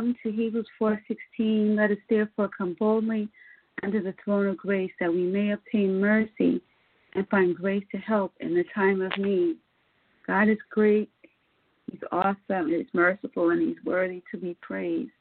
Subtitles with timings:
[0.00, 1.76] Welcome to Hebrews 4:16.
[1.76, 3.28] Let us therefore come boldly
[3.82, 6.62] under the throne of grace that we may obtain mercy
[7.12, 9.58] and find grace to help in the time of need.
[10.26, 11.10] God is great.
[11.90, 12.70] He's awesome.
[12.70, 15.12] He's merciful and he's worthy to be praised.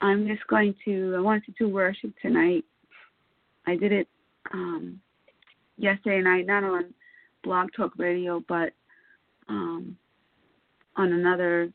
[0.00, 2.64] I'm just going to I wanted to do worship tonight.
[3.66, 4.08] I did it
[4.54, 4.98] um,
[5.76, 6.94] yesterday night, not on
[7.42, 8.72] Blog Talk Radio, but
[9.50, 9.98] um,
[10.96, 11.70] on another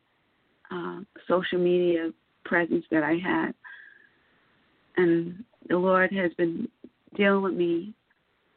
[0.72, 2.12] uh, social media
[2.45, 3.53] presence that I had.
[4.98, 6.67] And the Lord has been
[7.16, 7.94] dealing with me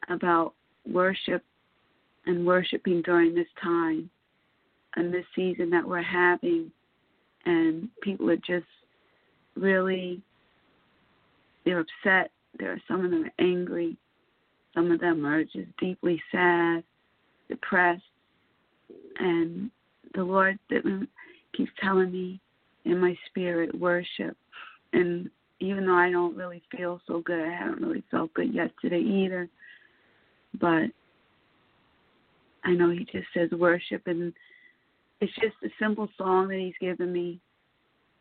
[0.09, 0.53] about
[0.85, 1.43] worship
[2.25, 4.09] and worshiping during this time
[4.95, 6.71] and this season that we're having.
[7.45, 8.65] And people are just
[9.55, 10.21] really,
[11.65, 12.31] they're upset.
[12.59, 13.97] There are some of them are angry.
[14.73, 16.83] Some of them are just deeply sad,
[17.49, 18.03] depressed.
[19.19, 19.69] And
[20.15, 20.57] the Lord
[21.55, 22.39] keeps telling me
[22.85, 24.35] in my spirit worship
[24.93, 25.29] and
[25.59, 29.49] even though I don't really feel so good, I haven't really felt good yesterday either.
[30.59, 30.91] But
[32.63, 34.33] I know he just says worship and
[35.21, 37.39] it's just a simple song that he's given me.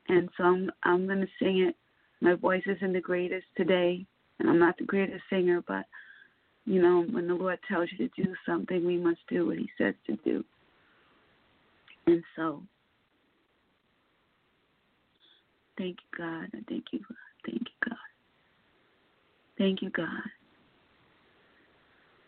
[0.08, 1.76] And so I'm I'm gonna sing it.
[2.20, 4.06] My voice isn't the greatest today
[4.38, 5.84] and I'm not the greatest singer, but
[6.64, 9.68] you know, when the Lord tells you to do something, we must do what he
[9.76, 10.44] says to do.
[12.06, 12.62] And so
[15.78, 16.48] Thank you, God.
[16.54, 17.00] I Thank you.
[17.46, 17.96] Thank you, God.
[19.58, 20.08] Thank you, God.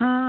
[0.00, 0.25] Hallelujah.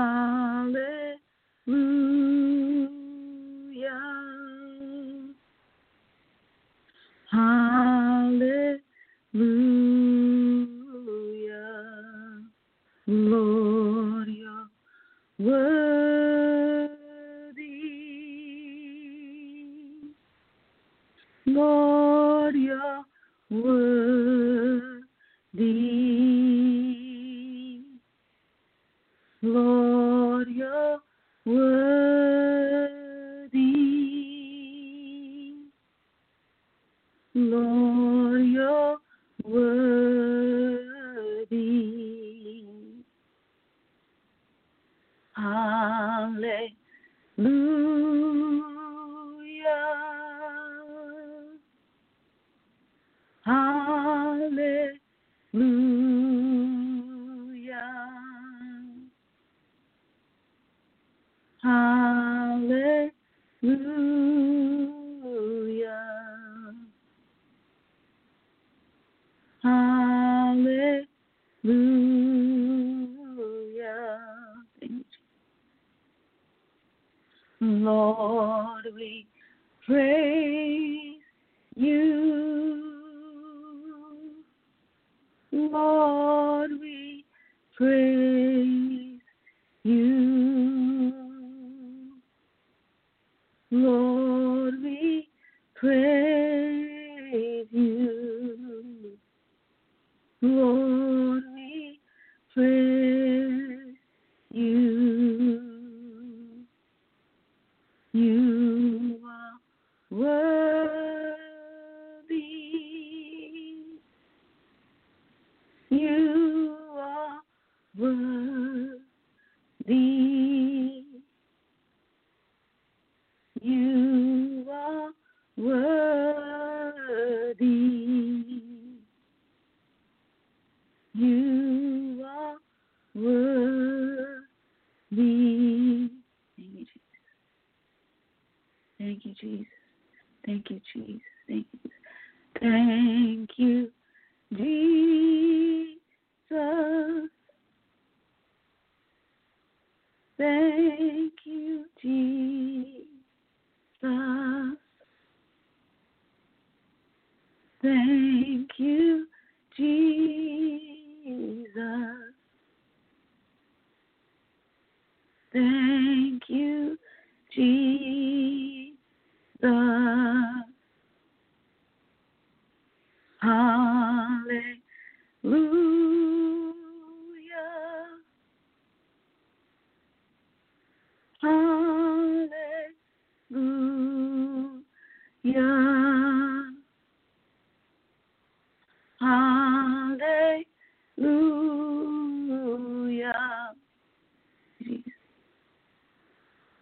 [96.58, 96.87] Amen.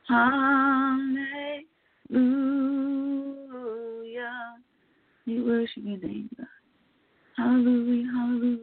[0.07, 1.65] Hallelujah.
[5.25, 6.47] We worship your name, God.
[7.37, 8.59] Hallelujah, hallelujah.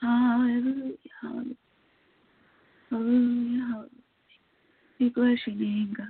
[0.00, 1.54] Hallelujah, hallelujah.
[2.90, 3.88] Hallelujah, hallelujah.
[4.98, 6.06] We bless your name, God.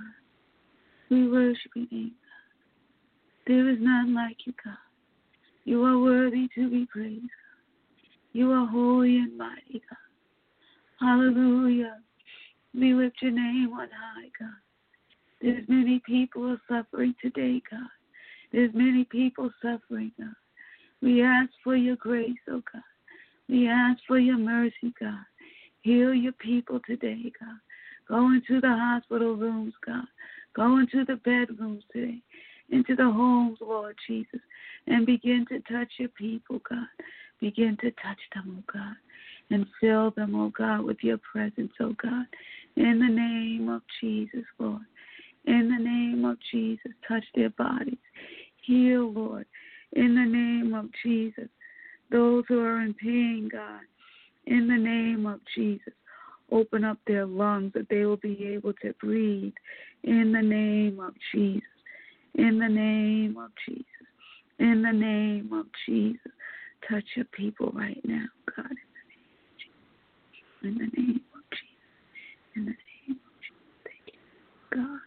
[1.09, 3.47] We worship your name, God.
[3.47, 4.77] There is none like you, God.
[5.63, 7.27] You are worthy to be praised, God.
[8.33, 10.10] You are holy and mighty, God.
[11.01, 11.97] Hallelujah.
[12.75, 14.49] We lift your name on high, God.
[15.41, 17.89] There's many people suffering today, God.
[18.53, 20.35] There's many people suffering, God.
[21.01, 22.83] We ask for your grace, oh God.
[23.49, 25.25] We ask for your mercy, God.
[25.81, 27.57] Heal your people today, God.
[28.07, 30.05] Go into the hospital rooms, God.
[30.55, 32.21] Go into the bedrooms today,
[32.69, 34.41] into the homes, Lord Jesus,
[34.85, 36.87] and begin to touch your people, God.
[37.39, 38.95] Begin to touch them, oh God,
[39.51, 42.25] and fill them, oh God, with your presence, oh God.
[42.77, 44.81] In the name of Jesus, Lord.
[45.45, 47.97] In the name of Jesus, touch their bodies.
[48.63, 49.45] Heal, Lord.
[49.93, 51.49] In the name of Jesus,
[52.11, 53.81] those who are in pain, God.
[54.45, 55.93] In the name of Jesus,
[56.51, 59.53] open up their lungs that they will be able to breathe.
[60.03, 61.63] In the name of Jesus.
[62.35, 63.85] In the name of Jesus.
[64.59, 66.31] In the name of Jesus.
[66.89, 68.65] Touch your people right now, God.
[70.63, 72.55] In the name of Jesus.
[72.55, 73.83] In the name of Jesus.
[73.83, 74.99] Thank you, God.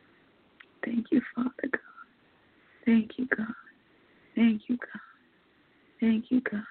[0.84, 1.80] Thank you, Father God.
[2.84, 3.54] Thank you, God.
[4.34, 5.00] Thank you, God.
[6.00, 6.64] Thank you, God.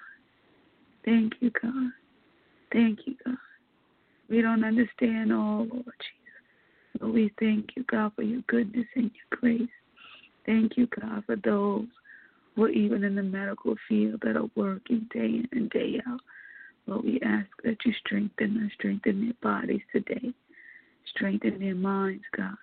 [1.04, 1.90] Thank you, God.
[2.72, 3.36] Thank you, God.
[4.28, 7.00] We don't understand all, Lord Jesus.
[7.00, 9.68] But we thank you, God, for your goodness and your grace.
[10.46, 11.86] Thank you, God, for those
[12.56, 16.20] or even in the medical field that are working day in and day out.
[17.02, 20.32] We ask that you strengthen strengthen their bodies today,
[21.14, 22.56] strengthen their minds, God,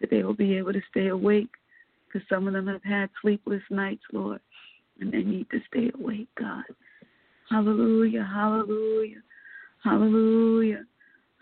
[0.00, 1.50] that they will be able to stay awake.
[2.06, 4.40] Because some of them have had sleepless nights, Lord,
[5.00, 6.64] and they need to stay awake, God.
[7.48, 9.22] Hallelujah, hallelujah,
[9.84, 10.84] hallelujah,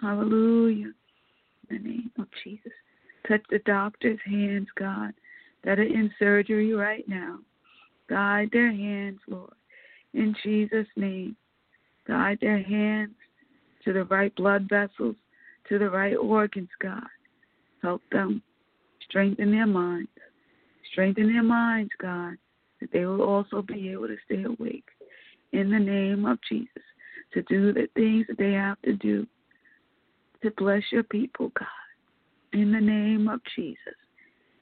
[0.00, 0.92] hallelujah.
[1.70, 2.72] In the name of Jesus.
[3.26, 5.12] Touch the doctor's hands, God,
[5.64, 7.38] that are in surgery right now.
[8.08, 9.52] Guide their hands, Lord,
[10.14, 11.36] in Jesus' name.
[12.08, 13.14] Guide their hands
[13.84, 15.14] to the right blood vessels,
[15.68, 17.06] to the right organs, God.
[17.82, 18.42] Help them
[19.08, 20.08] strengthen their minds.
[20.90, 22.36] Strengthen their minds, God,
[22.80, 24.86] that they will also be able to stay awake
[25.52, 26.82] in the name of Jesus
[27.34, 29.26] to do the things that they have to do
[30.42, 31.66] to bless your people, God.
[32.52, 33.78] In the name of Jesus.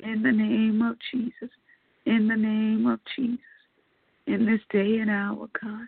[0.00, 1.50] In the name of Jesus.
[2.07, 3.38] In the name of Jesus.
[4.26, 5.87] In this day and hour, God.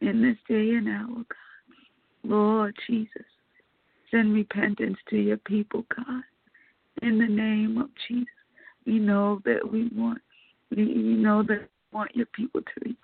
[0.00, 1.26] In this day and hour, God.
[2.24, 3.10] Lord Jesus.
[4.10, 6.22] Send repentance to your people, God.
[7.02, 8.26] In the name of Jesus.
[8.86, 10.20] We know that we want
[10.70, 12.94] we, we know that we want your people to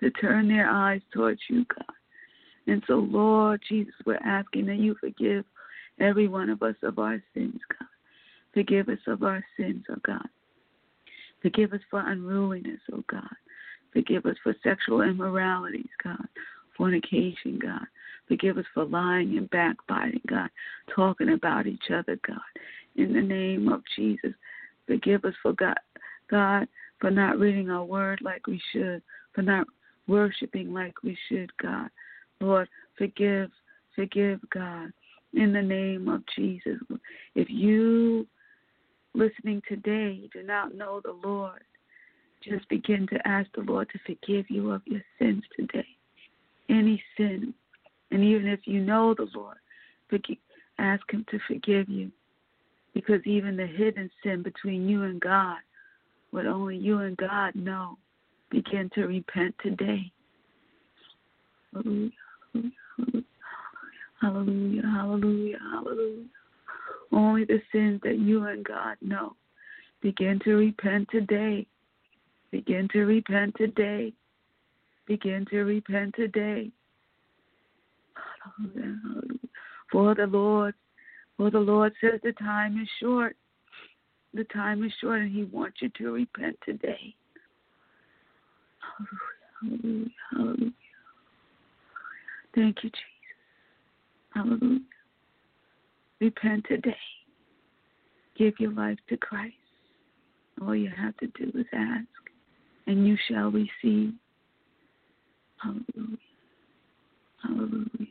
[0.00, 1.94] to turn their eyes towards you, God.
[2.66, 5.44] And so, Lord Jesus, we're asking that you forgive
[6.00, 7.88] every one of us of our sins, God.
[8.54, 10.28] Forgive us of our sins, oh God.
[11.42, 13.22] Forgive us for unruliness, oh God.
[13.92, 16.26] Forgive us for sexual immoralities, God.
[16.76, 17.86] Fornication, God.
[18.28, 20.50] Forgive us for lying and backbiting, God.
[20.94, 22.38] Talking about each other, God.
[22.96, 24.32] In the name of Jesus,
[24.86, 25.78] forgive us for God,
[26.30, 26.68] God,
[27.00, 29.02] for not reading our word like we should,
[29.34, 29.66] for not
[30.06, 31.88] worshiping like we should, God.
[32.40, 33.50] Lord, forgive,
[33.94, 34.92] forgive, God,
[35.34, 36.78] in the name of Jesus.
[37.34, 38.26] If you
[39.14, 41.62] listening today do not know the Lord,
[42.48, 45.86] just begin to ask the Lord to forgive you of your sins today.
[46.68, 47.54] Any sin.
[48.10, 49.56] And even if you know the Lord,
[50.78, 52.10] ask Him to forgive you.
[52.94, 55.58] Because even the hidden sin between you and God,
[56.30, 57.96] what only you and God know,
[58.50, 60.10] begin to repent today.
[61.72, 62.10] Hallelujah.
[64.20, 66.24] Hallelujah, hallelujah, hallelujah.
[67.12, 69.36] Only the sins that you and God know.
[70.02, 71.66] Begin to repent today.
[72.50, 74.12] Begin to repent today.
[75.06, 76.70] Begin to repent today.
[79.92, 80.74] For the Lord,
[81.36, 83.36] for the Lord says the time is short.
[84.34, 87.14] The time is short, and He wants you to repent today.
[89.60, 90.72] Hallelujah, hallelujah, hallelujah.
[92.54, 93.04] Thank you, Jesus.
[94.34, 94.80] Hallelujah.
[96.20, 96.96] Repent today.
[98.36, 99.54] Give your life to Christ.
[100.60, 102.06] All you have to do is ask,
[102.88, 104.14] and you shall receive.
[105.62, 106.18] Hallelujah.
[107.42, 108.06] Hallelujah.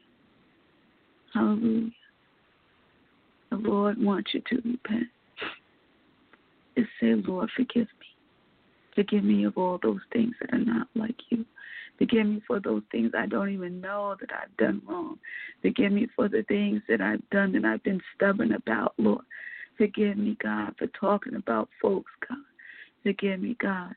[1.33, 1.91] Hallelujah.
[3.49, 5.07] The Lord wants you to repent.
[6.77, 8.07] Just say, Lord, forgive me.
[8.93, 11.43] Forgive me of all those things that are not like you.
[11.97, 15.17] Forgive me for those things I don't even know that I've done wrong.
[15.63, 19.25] Forgive me for the things that I've done and I've been stubborn about, Lord.
[19.77, 22.37] Forgive me, God, for talking about folks, God.
[23.01, 23.95] Forgive me, God.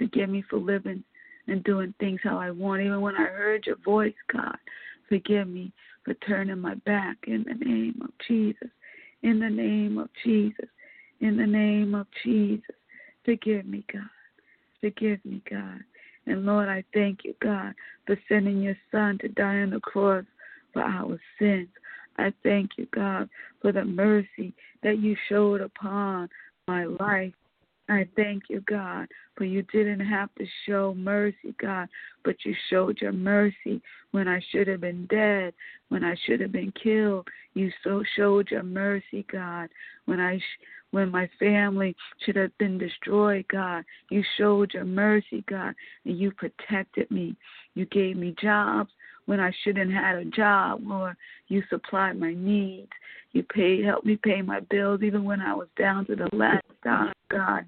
[0.00, 1.04] Forgive me for living
[1.46, 4.56] and doing things how I want, even when I heard your voice, God.
[5.10, 5.72] Forgive me
[6.04, 8.70] for turning my back in the name of Jesus.
[9.22, 10.68] In the name of Jesus.
[11.20, 12.74] In the name of Jesus.
[13.26, 14.08] Forgive me, God.
[14.80, 15.80] Forgive me, God.
[16.26, 17.74] And Lord, I thank you, God,
[18.06, 20.24] for sending your Son to die on the cross
[20.72, 21.68] for our sins.
[22.16, 23.28] I thank you, God,
[23.60, 26.30] for the mercy that you showed upon
[26.66, 27.34] my life.
[27.90, 31.88] I thank you, God, for you didn't have to show mercy, God,
[32.24, 33.82] but you showed your mercy
[34.12, 35.54] when I should have been dead,
[35.88, 37.26] when I should have been killed.
[37.54, 39.70] You so showed your mercy, God,
[40.04, 43.84] when I sh- when my family should have been destroyed, God.
[44.10, 47.36] You showed your mercy, God, and you protected me.
[47.74, 48.90] You gave me jobs
[49.30, 51.14] when I shouldn't had a job, Lord,
[51.46, 52.90] you supplied my needs.
[53.30, 56.64] You paid, helped me pay my bills, even when I was down to the last
[56.82, 57.64] dollar, God.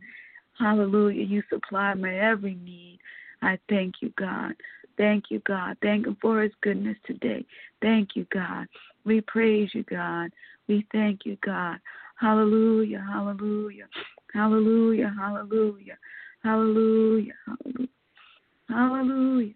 [0.58, 1.24] Hallelujah.
[1.24, 2.98] You supplied my every need.
[3.42, 4.54] I thank you, God.
[4.98, 5.76] Thank you, God.
[5.82, 7.46] Thank Him for His goodness today.
[7.80, 8.66] Thank you, God.
[9.04, 10.32] We praise you, God.
[10.66, 11.76] We thank you, God.
[12.16, 13.86] Hallelujah, hallelujah,
[14.34, 15.96] hallelujah, hallelujah,
[16.42, 17.34] hallelujah,
[18.68, 19.54] hallelujah,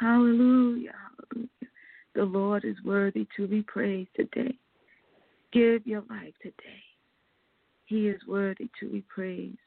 [0.00, 0.92] hallelujah.
[2.14, 4.54] The Lord is worthy to be praised today.
[5.52, 6.82] Give your life today.
[7.86, 9.58] He is worthy to be praised.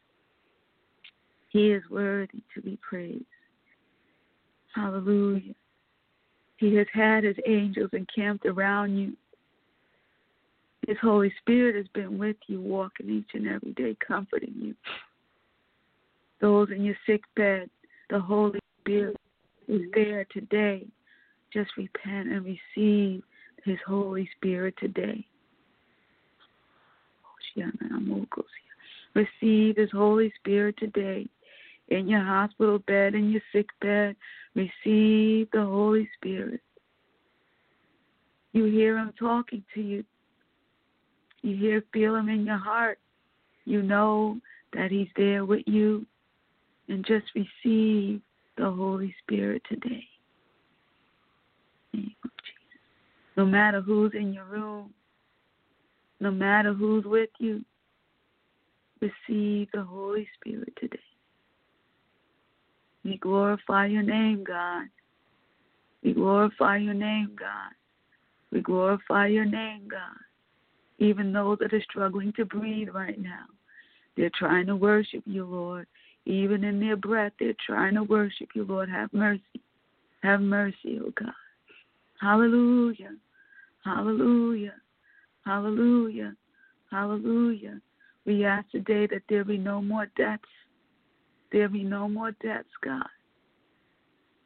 [1.50, 3.26] He is worthy to be praised.
[4.74, 5.54] Hallelujah.
[6.58, 9.14] He has had his angels encamped around you.
[10.88, 14.76] His Holy Spirit has been with you, walking each and every day, comforting you.
[16.42, 17.70] Those in your sick bed,
[18.10, 19.18] the Holy Spirit
[19.68, 20.86] is there today.
[21.54, 23.22] Just repent and receive
[23.64, 25.26] His Holy Spirit today.
[29.14, 31.28] Receive His Holy Spirit today.
[31.90, 34.16] In your hospital bed, in your sick bed,
[34.56, 36.62] receive the Holy Spirit.
[38.54, 40.04] You hear Him talking to you.
[41.42, 43.00] You hear, feel Him in your heart.
[43.66, 44.40] You know
[44.74, 46.06] that He's there with you.
[46.88, 48.22] And just receive
[48.58, 50.06] the Holy Spirit today.
[53.36, 54.94] No matter who's in your room,
[56.20, 57.64] no matter who's with you,
[59.02, 61.00] receive the Holy Spirit today.
[63.04, 64.86] We glorify your name, God.
[66.04, 67.72] We glorify your name, God.
[68.52, 70.18] We glorify your name, God.
[71.00, 73.46] Even those that are struggling to breathe right now,
[74.16, 75.88] they're trying to worship you, Lord.
[76.26, 78.90] Even in their breath, they're trying to worship you, Lord.
[78.90, 79.62] Have mercy.
[80.22, 81.34] Have mercy, oh God.
[82.24, 83.12] Hallelujah.
[83.84, 84.76] Hallelujah.
[85.46, 86.34] Hallelujah.
[86.90, 87.82] Hallelujah.
[88.26, 90.44] We ask today that there be no more deaths.
[91.52, 93.10] There be no more deaths, God.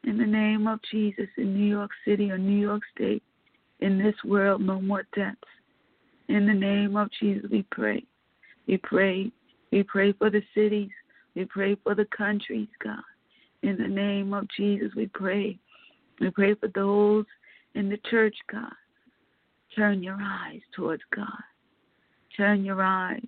[0.02, 3.22] In the name of Jesus, in New York City or New York State,
[3.78, 5.38] in this world, no more deaths.
[6.28, 8.04] In the name of Jesus, we pray.
[8.66, 9.30] We pray.
[9.70, 10.90] We pray for the cities.
[11.36, 13.04] We pray for the countries, God.
[13.62, 15.60] In the name of Jesus, we pray.
[16.20, 17.24] We pray for those
[17.74, 18.72] in the church, God.
[19.76, 21.26] Turn your eyes towards God.
[22.36, 23.26] Turn your eyes.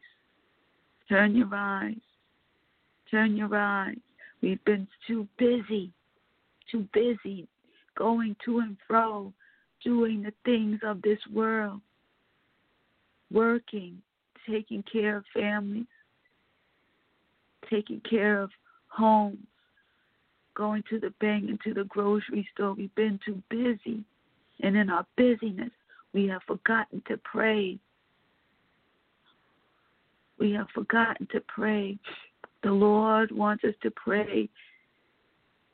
[1.09, 1.97] Turn your eyes.
[3.11, 3.99] Turn your eyes.
[4.43, 5.93] We've been too busy,
[6.71, 7.47] too busy
[7.97, 9.33] going to and fro,
[9.85, 11.81] doing the things of this world,
[13.31, 14.01] working,
[14.49, 15.87] taking care of families,
[17.69, 18.51] taking care of
[18.89, 19.39] homes,
[20.55, 22.75] going to the bank and to the grocery store.
[22.75, 24.05] We've been too busy.
[24.63, 25.71] And in our busyness,
[26.13, 27.79] we have forgotten to pray.
[30.39, 31.99] We have forgotten to pray.
[32.63, 34.49] The Lord wants us to pray.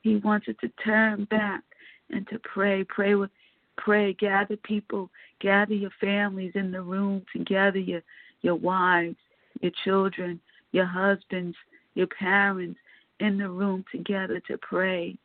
[0.03, 1.63] He wants us to turn back
[2.11, 2.85] and to pray.
[2.85, 3.31] Pray with
[3.77, 8.03] pray, gather people, gather your families in the room to gather your
[8.43, 9.17] your wives,
[9.61, 10.41] your children,
[10.73, 11.57] your husbands,
[11.95, 12.79] your parents
[13.21, 15.17] in the room together to pray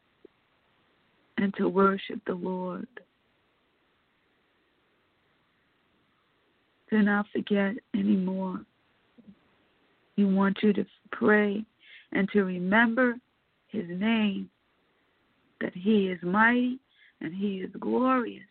[1.38, 2.88] and to worship the Lord.
[6.92, 8.62] Do not forget anymore.
[10.18, 11.64] He wants you to pray
[12.12, 13.16] and to remember
[13.70, 14.50] his name,
[15.62, 16.80] that he is mighty
[17.22, 18.44] and he is glorious.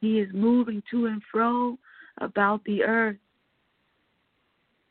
[0.00, 1.78] He is moving to and fro
[2.18, 3.18] about the earth.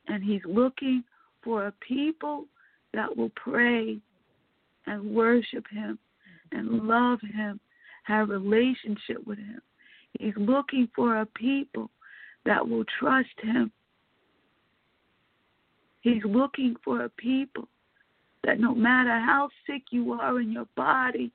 [0.08, 1.04] And he's looking
[1.44, 2.46] for a people
[2.94, 4.00] that will pray
[4.88, 6.00] and worship him
[6.52, 7.60] and love him,
[8.04, 9.62] have relationship with him.
[10.18, 11.90] He's looking for a people
[12.46, 13.72] that will trust him.
[16.02, 17.68] He's looking for a people
[18.44, 21.32] that no matter how sick you are in your body,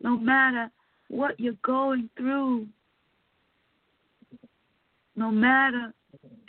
[0.00, 0.70] no matter
[1.08, 2.66] what you're going through,
[5.16, 5.92] no matter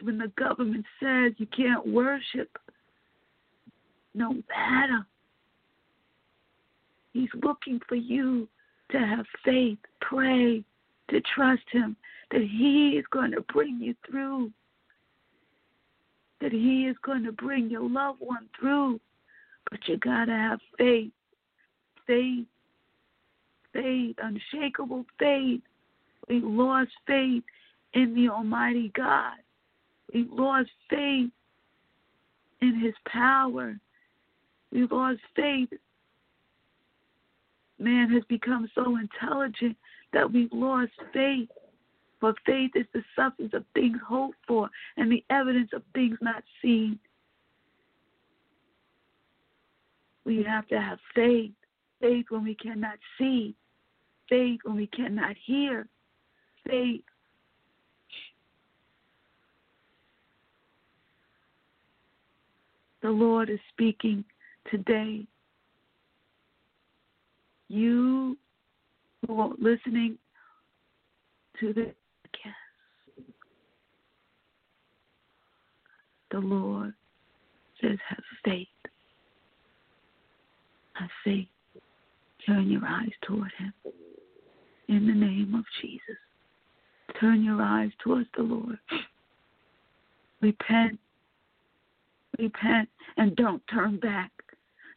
[0.04, 2.58] when the government says you can't worship,
[4.14, 5.06] no matter,
[7.14, 8.48] He's looking for you
[8.92, 10.64] to have faith, pray,
[11.10, 11.96] to trust Him,
[12.32, 14.52] that He is going to bring you through,
[16.42, 19.00] that He is going to bring your loved one through.
[19.70, 21.12] But you got to have faith,
[22.08, 22.46] faith,
[23.74, 25.62] faith, unshakable faith.
[26.28, 27.44] We lost faith
[27.94, 29.38] in the Almighty God.
[30.14, 31.30] We lost faith
[32.62, 33.76] in His power.
[34.72, 35.70] We lost faith.
[37.80, 39.78] Man has become so intelligent
[40.14, 41.50] that we've lost faith.
[42.20, 46.44] For faith is the substance of things hoped for and the evidence of things not
[46.62, 47.00] seen.
[50.26, 51.52] We have to have faith.
[52.02, 53.56] Faith when we cannot see.
[54.28, 55.88] Faith when we cannot hear.
[56.68, 57.04] Faith.
[63.02, 64.26] The Lord is speaking
[64.70, 65.26] today.
[67.70, 68.38] You
[69.26, 70.18] who listening
[71.60, 71.94] to the
[72.28, 73.24] podcast,
[76.32, 76.94] the Lord
[77.82, 78.68] says, have faith.
[80.96, 81.48] I say,
[82.46, 83.74] turn your eyes toward Him.
[84.88, 86.18] In the name of Jesus,
[87.20, 88.80] turn your eyes towards the Lord.
[90.42, 91.00] Repent.
[92.38, 94.32] Repent and don't turn back.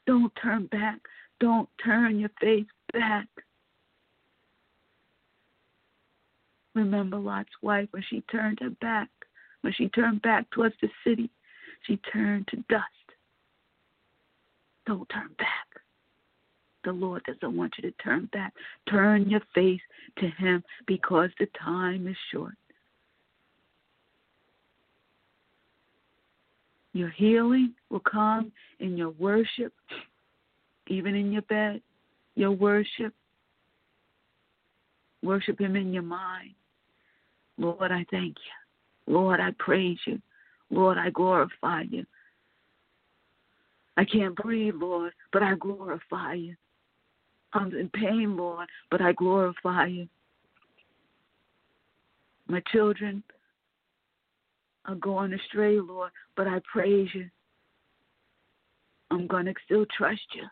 [0.06, 1.00] Don't turn back.
[1.40, 3.26] Don't turn your face back.
[6.74, 9.08] Remember Lot's wife when she turned her back,
[9.60, 11.30] when she turned back towards the city,
[11.86, 12.86] she turned to dust.
[14.86, 15.66] Don't turn back.
[16.84, 18.52] The Lord doesn't want you to turn back.
[18.90, 19.80] Turn your face
[20.18, 22.54] to Him because the time is short.
[26.92, 29.72] Your healing will come in your worship,
[30.88, 31.80] even in your bed.
[32.34, 33.14] Your worship.
[35.22, 36.54] Worship Him in your mind.
[37.62, 39.14] Lord, I thank you.
[39.14, 40.20] Lord, I praise you.
[40.70, 42.04] Lord, I glorify you.
[43.96, 46.56] I can't breathe, Lord, but I glorify you.
[47.52, 50.08] I'm in pain, Lord, but I glorify you.
[52.48, 53.22] My children
[54.86, 57.28] are going astray, Lord, but I praise you.
[59.12, 60.44] I'm going to still trust you.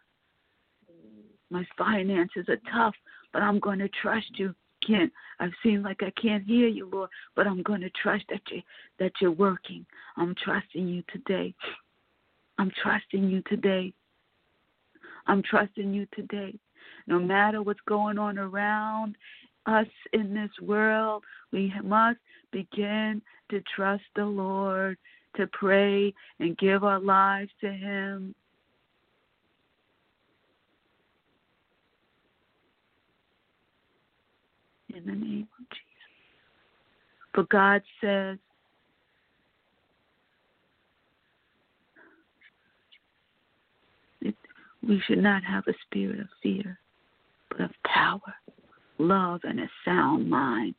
[1.51, 2.95] My finances are tough,
[3.33, 4.55] but I'm going to trust you.
[4.87, 8.41] Can't I've seen like I can't hear you, Lord, but I'm going to trust that
[8.51, 8.63] you
[8.99, 9.85] that you're working.
[10.17, 11.55] I'm trusting you today.
[12.59, 13.93] I'm trusting you today.
[15.27, 16.59] I'm trusting you today.
[17.07, 19.17] No matter what's going on around
[19.67, 22.19] us in this world, we must
[22.53, 24.97] begin to trust the Lord,
[25.37, 28.35] to pray and give our lives to Him.
[35.01, 35.87] In the name of Jesus.
[37.35, 38.39] But God says,
[44.87, 46.79] we should not have a spirit of fear,
[47.49, 48.35] but of power,
[48.99, 50.75] love, and a sound mind,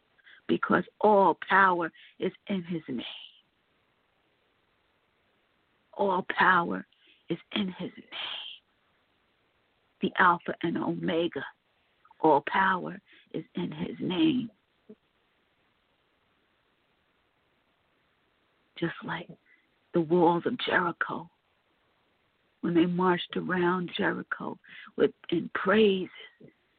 [0.48, 3.02] because all power is in His name.
[5.94, 6.86] All power
[7.30, 8.06] is in His name.
[10.02, 11.44] The Alpha and Omega.
[12.20, 13.00] All power
[13.34, 14.50] is in His name.
[18.78, 19.28] Just like
[19.94, 21.30] the walls of Jericho
[22.62, 24.58] when they marched around Jericho
[24.98, 26.10] with in praises.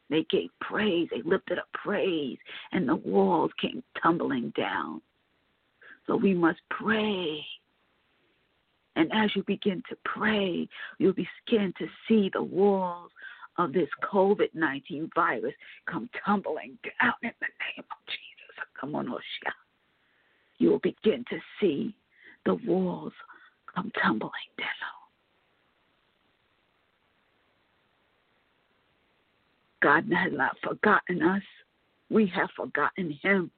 [0.09, 2.39] They gave praise, they lifted up praise,
[2.73, 5.01] and the walls came tumbling down.
[6.07, 7.43] So we must pray.
[8.95, 13.11] And as you begin to pray, you'll begin to see the walls
[13.59, 15.55] of this COVID 19 virus
[15.87, 18.67] come tumbling down in the name of Jesus.
[18.81, 19.53] Come on, Oshia.
[20.59, 21.95] You will begin to see
[22.47, 23.13] the walls
[23.75, 24.69] come tumbling down.
[29.83, 31.43] God has not forgotten us.
[32.09, 33.51] We have forgotten Him.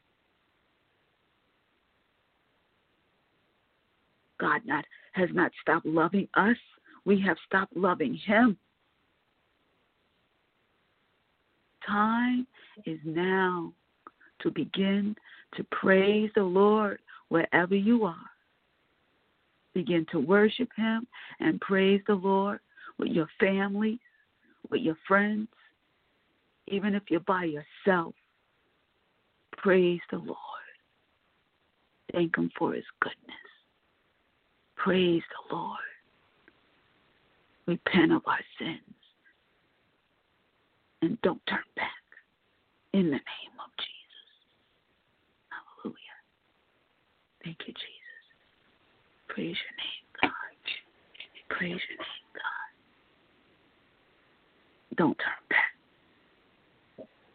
[4.41, 6.57] God not, has not stopped loving us.
[7.05, 8.57] We have stopped loving Him.
[11.87, 12.47] Time
[12.87, 13.73] is now
[14.41, 15.15] to begin
[15.57, 18.17] to praise the Lord wherever you are.
[19.75, 21.07] Begin to worship Him
[21.41, 22.61] and praise the Lord
[22.99, 23.99] with your family,
[24.71, 25.49] with your friends,
[26.69, 28.15] even if you're by yourself,
[29.57, 30.39] praise the Lord.
[32.13, 33.35] Thank Him for His goodness.
[34.77, 35.79] Praise the Lord.
[37.67, 38.79] Repent of our sins.
[41.05, 41.91] And don't turn back.
[42.95, 44.27] In the name of Jesus.
[45.51, 46.19] Hallelujah.
[47.45, 48.25] Thank you, Jesus.
[49.29, 50.31] Praise your name, God.
[51.51, 52.71] Praise your name, God.
[54.97, 55.75] Don't turn back.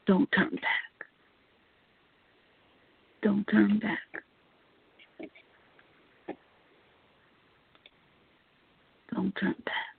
[0.07, 1.07] Don't turn back.
[3.21, 3.99] Don't turn back.
[9.13, 9.98] Don't turn back.